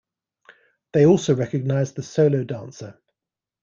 [0.93, 2.99] They also recognise the Solo dancer.